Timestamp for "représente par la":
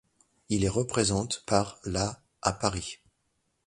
0.67-2.19